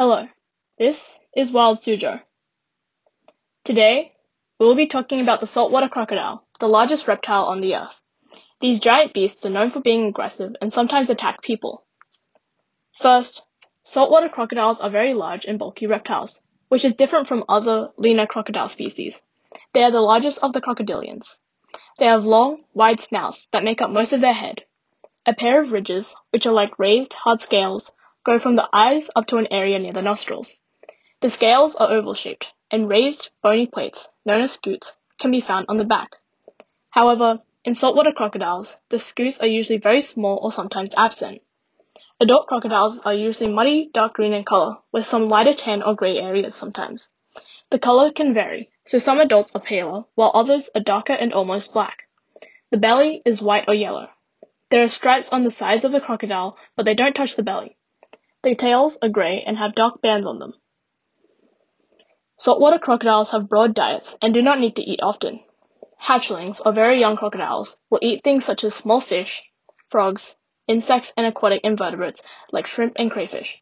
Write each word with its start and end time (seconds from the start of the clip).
Hello, 0.00 0.28
this 0.78 1.18
is 1.34 1.50
Wild 1.50 1.80
Suzhou. 1.80 2.22
Today, 3.64 4.12
we 4.60 4.64
will 4.64 4.76
be 4.76 4.86
talking 4.86 5.20
about 5.20 5.40
the 5.40 5.48
saltwater 5.48 5.88
crocodile, 5.88 6.44
the 6.60 6.68
largest 6.68 7.08
reptile 7.08 7.46
on 7.46 7.60
the 7.60 7.74
earth. 7.74 8.00
These 8.60 8.78
giant 8.78 9.12
beasts 9.12 9.44
are 9.44 9.50
known 9.50 9.70
for 9.70 9.80
being 9.80 10.06
aggressive 10.06 10.54
and 10.60 10.72
sometimes 10.72 11.10
attack 11.10 11.42
people. 11.42 11.82
First, 12.92 13.42
saltwater 13.82 14.28
crocodiles 14.28 14.80
are 14.80 14.88
very 14.88 15.14
large 15.14 15.46
and 15.46 15.58
bulky 15.58 15.88
reptiles, 15.88 16.44
which 16.68 16.84
is 16.84 16.94
different 16.94 17.26
from 17.26 17.42
other 17.48 17.88
leaner 17.96 18.28
crocodile 18.28 18.68
species. 18.68 19.20
They 19.72 19.82
are 19.82 19.90
the 19.90 20.00
largest 20.00 20.38
of 20.44 20.52
the 20.52 20.60
crocodilians. 20.60 21.40
They 21.98 22.06
have 22.06 22.24
long, 22.24 22.62
wide 22.72 23.00
snouts 23.00 23.48
that 23.50 23.64
make 23.64 23.82
up 23.82 23.90
most 23.90 24.12
of 24.12 24.20
their 24.20 24.32
head. 24.32 24.62
A 25.26 25.34
pair 25.34 25.60
of 25.60 25.72
ridges, 25.72 26.14
which 26.30 26.46
are 26.46 26.54
like 26.54 26.78
raised, 26.78 27.14
hard 27.14 27.40
scales, 27.40 27.90
go 28.28 28.38
from 28.38 28.54
the 28.54 28.68
eyes 28.74 29.08
up 29.16 29.26
to 29.26 29.38
an 29.38 29.48
area 29.50 29.78
near 29.78 29.94
the 29.94 30.02
nostrils. 30.02 30.60
The 31.22 31.30
scales 31.30 31.76
are 31.76 31.90
oval 31.90 32.12
shaped, 32.12 32.52
and 32.70 32.86
raised, 32.86 33.30
bony 33.42 33.66
plates, 33.66 34.06
known 34.26 34.42
as 34.42 34.52
scutes, 34.52 34.98
can 35.18 35.30
be 35.30 35.40
found 35.40 35.64
on 35.70 35.78
the 35.78 35.86
back. 35.86 36.10
However, 36.90 37.40
in 37.64 37.74
saltwater 37.74 38.12
crocodiles, 38.12 38.76
the 38.90 38.98
scutes 38.98 39.38
are 39.38 39.46
usually 39.46 39.78
very 39.78 40.02
small 40.02 40.38
or 40.42 40.52
sometimes 40.52 40.90
absent. 40.94 41.40
Adult 42.20 42.48
crocodiles 42.48 42.98
are 42.98 43.14
usually 43.14 43.50
muddy 43.50 43.88
dark 43.94 44.12
green 44.12 44.34
in 44.34 44.44
color, 44.44 44.76
with 44.92 45.06
some 45.06 45.30
lighter 45.30 45.54
tan 45.54 45.82
or 45.82 45.94
gray 45.94 46.18
areas 46.18 46.54
sometimes. 46.54 47.08
The 47.70 47.78
color 47.78 48.12
can 48.12 48.34
vary, 48.34 48.68
so 48.84 48.98
some 48.98 49.20
adults 49.20 49.52
are 49.54 49.62
paler, 49.62 50.04
while 50.16 50.32
others 50.34 50.68
are 50.74 50.82
darker 50.82 51.14
and 51.14 51.32
almost 51.32 51.72
black. 51.72 52.02
The 52.72 52.76
belly 52.76 53.22
is 53.24 53.40
white 53.40 53.64
or 53.68 53.74
yellow. 53.74 54.10
There 54.68 54.82
are 54.82 54.88
stripes 54.88 55.30
on 55.30 55.44
the 55.44 55.50
sides 55.50 55.84
of 55.84 55.92
the 55.92 56.00
crocodile, 56.02 56.58
but 56.76 56.84
they 56.84 56.92
don't 56.92 57.16
touch 57.16 57.34
the 57.34 57.42
belly. 57.42 57.77
Their 58.42 58.54
tails 58.54 58.98
are 59.02 59.08
gray 59.08 59.42
and 59.44 59.58
have 59.58 59.74
dark 59.74 60.00
bands 60.00 60.26
on 60.26 60.38
them. 60.38 60.54
Saltwater 62.38 62.78
crocodiles 62.78 63.32
have 63.32 63.48
broad 63.48 63.74
diets 63.74 64.16
and 64.22 64.32
do 64.32 64.42
not 64.42 64.60
need 64.60 64.76
to 64.76 64.82
eat 64.82 65.00
often. 65.02 65.40
Hatchlings, 66.00 66.60
or 66.64 66.72
very 66.72 67.00
young 67.00 67.16
crocodiles, 67.16 67.76
will 67.90 67.98
eat 68.00 68.22
things 68.22 68.44
such 68.44 68.62
as 68.62 68.74
small 68.74 69.00
fish, 69.00 69.42
frogs, 69.88 70.36
insects, 70.68 71.12
and 71.16 71.26
aquatic 71.26 71.62
invertebrates 71.64 72.22
like 72.52 72.68
shrimp 72.68 72.92
and 72.94 73.10
crayfish. 73.10 73.60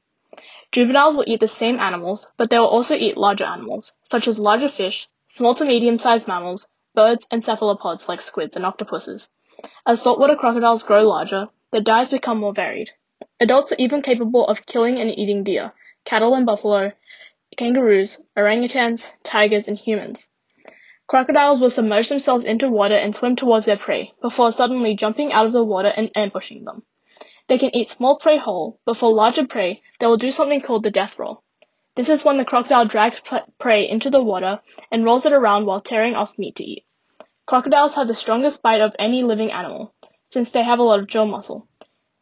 Juveniles 0.73 1.17
will 1.17 1.25
eat 1.27 1.41
the 1.41 1.49
same 1.49 1.79
animals, 1.81 2.27
but 2.37 2.51
they 2.51 2.59
will 2.59 2.67
also 2.67 2.95
eat 2.95 3.17
larger 3.17 3.45
animals, 3.45 3.95
such 4.03 4.29
as 4.29 4.39
larger 4.39 4.69
fish, 4.69 5.09
small 5.27 5.55
to 5.55 5.65
medium-sized 5.65 6.29
mammals, 6.29 6.69
birds, 6.95 7.27
and 7.31 7.43
cephalopods 7.43 8.11
like 8.11 8.21
squids 8.21 8.57
and 8.57 8.67
octopuses. 8.67 9.31
As 9.87 10.03
saltwater 10.03 10.37
crocodiles 10.37 10.83
grow 10.83 11.05
larger, 11.05 11.49
their 11.71 11.81
diets 11.81 12.11
become 12.11 12.39
more 12.39 12.53
varied. 12.53 12.91
Adults 13.39 13.71
are 13.71 13.77
even 13.79 14.01
capable 14.01 14.47
of 14.47 14.65
killing 14.65 14.99
and 14.99 15.11
eating 15.11 15.45
deer, 15.45 15.75
cattle 16.05 16.35
and 16.35 16.47
buffalo, 16.47 16.93
kangaroos, 17.57 18.21
orangutans, 18.35 19.13
tigers, 19.25 19.69
and 19.69 19.79
humans. 19.79 20.31
Crocodiles 21.07 21.61
will 21.61 21.69
submerge 21.71 22.09
themselves 22.09 22.45
into 22.45 22.71
water 22.71 22.97
and 22.97 23.15
swim 23.15 23.37
towards 23.37 23.67
their 23.67 23.77
prey, 23.77 24.13
before 24.23 24.51
suddenly 24.53 24.95
jumping 24.95 25.33
out 25.33 25.45
of 25.45 25.53
the 25.53 25.63
water 25.63 25.93
and 25.97 26.11
ambushing 26.17 26.65
them. 26.65 26.83
They 27.47 27.59
can 27.59 27.77
eat 27.77 27.91
small 27.91 28.17
prey 28.17 28.39
whole, 28.39 28.81
but 28.85 28.97
for 28.97 29.13
larger 29.13 29.47
prey, 29.47 29.83
they 29.99 30.07
will 30.07 30.17
do 30.17 30.33
something 30.33 30.61
called 30.61 30.83
the 30.83 30.91
death 30.91 31.19
roll. 31.19 31.43
This 31.95 32.09
is 32.09 32.25
when 32.25 32.39
the 32.39 32.45
crocodile 32.45 32.87
drags 32.87 33.23
prey 33.59 33.89
into 33.89 34.11
the 34.11 34.23
water 34.23 34.61
and 34.91 35.05
rolls 35.05 35.27
it 35.27 35.33
around 35.33 35.67
while 35.67 35.81
tearing 35.81 36.15
off 36.15 36.39
meat 36.39 36.57
to 36.57 36.65
eat. 36.65 36.85
Crocodiles 37.47 37.95
have 37.95 38.09
the 38.09 38.15
strongest 38.15 38.63
bite 38.63 38.81
of 38.81 38.97
any 38.99 39.23
living 39.23 39.53
animal, 39.53 39.95
since 40.29 40.51
they 40.51 40.63
have 40.63 40.79
a 40.79 40.83
lot 40.83 41.01
of 41.01 41.07
jaw 41.07 41.25
muscle. 41.25 41.69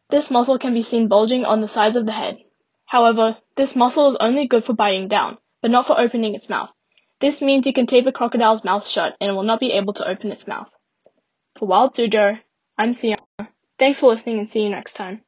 This 0.09 0.29
muscle 0.29 0.59
can 0.59 0.73
be 0.73 0.83
seen 0.83 1.07
bulging 1.07 1.45
on 1.45 1.61
the 1.61 1.67
sides 1.67 1.95
of 1.95 2.05
the 2.05 2.11
head. 2.13 2.37
However, 2.85 3.37
this 3.55 3.75
muscle 3.75 4.07
is 4.09 4.17
only 4.19 4.47
good 4.47 4.63
for 4.63 4.73
biting 4.73 5.07
down, 5.07 5.37
but 5.61 5.71
not 5.71 5.87
for 5.87 5.99
opening 5.99 6.35
its 6.35 6.47
mouth. 6.47 6.71
This 7.19 7.41
means 7.41 7.65
you 7.65 7.73
can 7.73 7.87
tape 7.87 8.05
a 8.05 8.11
crocodile's 8.11 8.63
mouth 8.63 8.87
shut 8.87 9.15
and 9.19 9.29
it 9.29 9.33
will 9.33 9.43
not 9.43 9.59
be 9.59 9.71
able 9.71 9.93
to 9.93 10.07
open 10.07 10.31
its 10.31 10.47
mouth. 10.47 10.71
For 11.57 11.67
Wild 11.67 11.93
Suzhou, 11.93 12.39
I'm 12.77 12.93
Sienna. 12.93 13.23
Thanks 13.79 13.99
for 13.99 14.11
listening 14.11 14.39
and 14.39 14.51
see 14.51 14.61
you 14.61 14.69
next 14.69 14.93
time. 14.93 15.24